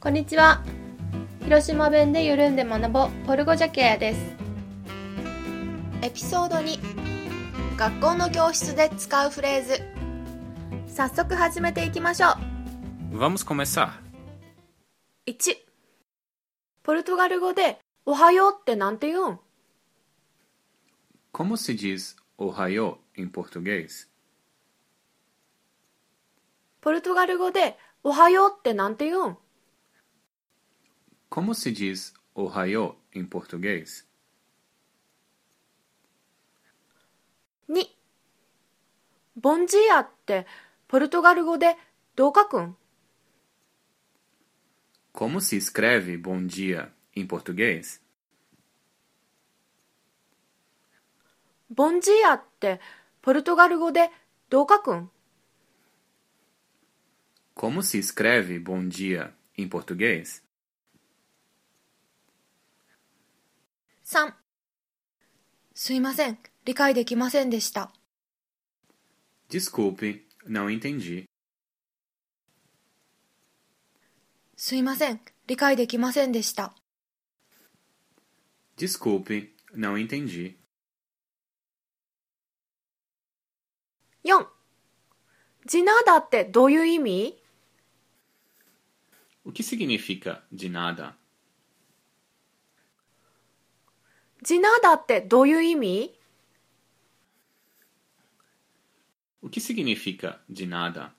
[0.00, 0.62] こんにちは。
[1.42, 4.20] 広島弁で緩んで学ぼうポルゴジャケアです。
[6.02, 6.78] エピソード2
[7.76, 9.82] 学校の教室で使うフレーズ
[10.94, 12.28] 早速始めていきましょ
[13.12, 13.90] う Vamos começar.
[15.26, 15.56] 1
[16.82, 19.38] ポルトガル語で「おはよう」ってなんて言うん
[21.32, 24.08] ？Como se diz ohayô em português?
[26.80, 29.36] ポルトガル語で「おはよう」ってなんて言うん？
[31.30, 34.04] Como se diz ohayô em português?
[37.68, 37.86] 2
[39.36, 40.44] ボンジーアって
[40.88, 41.76] ポルトガル語で
[42.16, 42.76] どう書くん
[45.14, 48.00] Como se escreve bom dia em português?
[51.70, 52.80] ボンジーアって
[53.22, 54.10] ポルトガル語で
[54.48, 55.10] どう書くん
[57.54, 60.42] Como se escreve bom dia em português?
[64.12, 64.32] 3
[65.72, 67.92] すいません理解できませんでした
[69.48, 71.26] Desculpe, não entendi.
[74.56, 76.74] すいません理解できませんでした
[78.76, 80.56] Desculpe, não entendi.
[84.24, 84.44] 4
[85.66, 87.36] ジナーダってどういう意味
[89.44, 91.14] O que significa de nada?
[94.50, 96.12] ジナーダってどういう意味
[99.42, 101.12] O que significa de nada?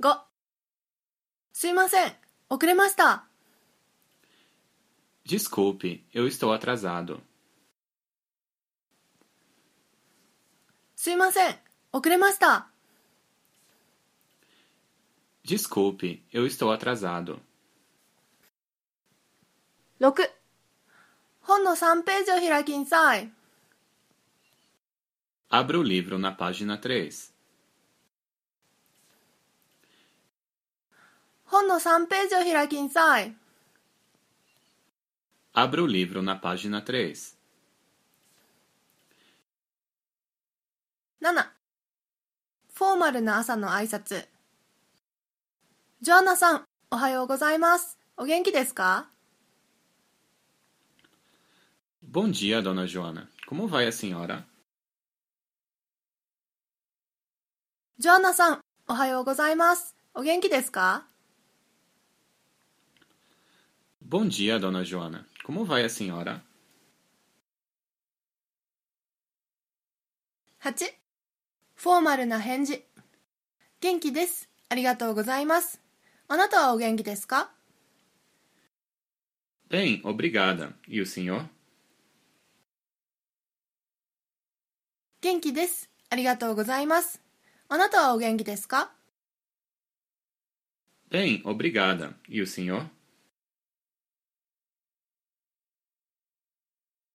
[0.00, 0.18] 5
[1.52, 2.12] すいません
[2.50, 3.26] 遅れました
[5.24, 7.20] Desculpe, eu estou atrasado.
[10.96, 11.54] すいません
[11.92, 12.66] 遅れました
[15.44, 17.38] Desculpe, eu estou atrasado.
[19.98, 20.12] 6
[21.40, 23.30] 本の3ページを開きんさい。
[25.48, 27.32] Abra o livro na página 3.
[31.46, 33.34] 本の3ページを開きんさい。
[35.54, 37.36] Abra o livro na página 3.
[41.22, 41.46] 7
[42.74, 44.26] フォーマルな朝の挨拶。
[46.02, 47.96] ジョアナさんおはようございます。
[48.18, 49.08] お元気ですか？
[52.05, 53.29] Bom dia, dona Joana.
[53.47, 54.45] Como vai a senhora?
[57.99, 61.05] ジョアナさんおはようございますお元気ですか
[64.07, 65.25] Bom dia, dona Joana.
[65.45, 66.41] Como vai a senhora?
[70.63, 70.93] 8
[71.75, 72.83] フォーマルな返事
[73.79, 75.79] 元気ですありがとうございます
[76.27, 77.51] あなたはお元気ですか
[79.69, 80.73] Bem, obrigada.
[80.87, 81.45] E o senhor?
[85.26, 87.20] 元気ですありがとうございます
[87.68, 88.92] あなたはお元気ですか
[91.10, 92.12] ？Bem, obrigada.
[92.28, 92.86] E o senhor?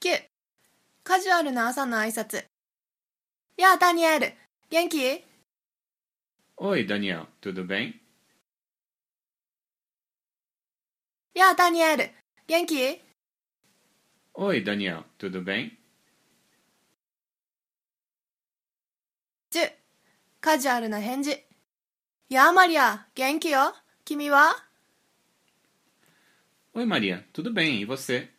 [0.00, 0.22] 9
[1.04, 2.46] カジュアルな朝の挨拶
[3.58, 4.32] やあダニエル
[4.70, 5.22] 元気
[6.56, 7.26] ？Oi, Daniel.
[7.42, 7.92] Tudo bem?
[11.34, 12.10] やあダニエル
[12.46, 13.02] 元気
[14.32, 15.02] ？Oi, Daniel.
[15.18, 15.77] Tudo bem?
[20.40, 21.44] カジュアルな返事。
[22.28, 23.74] やあ、マリア、元気よ？
[24.04, 24.54] 君は？
[26.72, 28.30] おい、マリア、とどべん、いわせ。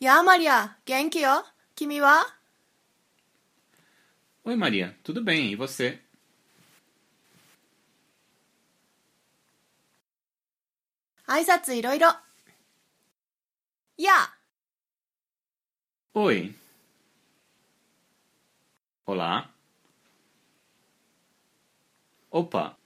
[0.00, 1.46] やあ、マリア、元気よ？
[1.74, 2.26] 君は？
[4.44, 5.98] おい、マリア、とどべん、いわせ。
[11.26, 12.08] 挨拶いろいろ。
[13.96, 14.34] やあ。
[16.12, 16.54] おい。
[19.05, 19.53] Olá.
[22.31, 22.77] Opa.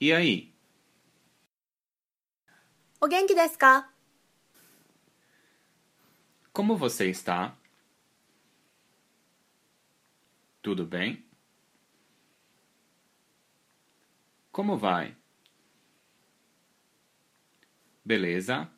[0.00, 0.52] E aí?
[3.00, 3.90] お元気ですか
[6.52, 7.54] Como você está?
[10.62, 11.24] Tudo bem?
[14.50, 15.14] Como vai?
[18.04, 18.70] Beleza?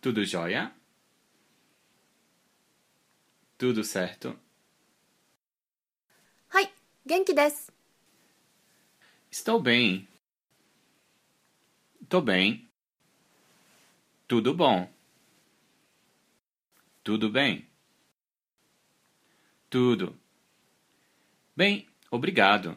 [0.00, 0.72] Tudo jóia?
[3.61, 4.35] Tudo certo?
[7.05, 7.71] Genki desu.
[9.29, 10.07] Estou bem.
[12.01, 12.67] Estou bem.
[14.27, 14.87] Tudo bom.
[17.03, 17.67] Tudo bem.
[19.69, 20.17] Tudo.
[21.55, 22.75] Bem, obrigado.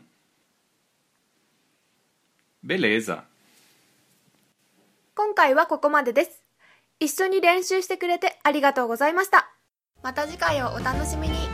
[2.62, 3.24] Beleza.
[5.14, 6.42] 今回はここまでです。
[6.98, 9.53] 一緒に練習してくれてありがとうございました。
[10.04, 11.48] また次回をお楽しみに。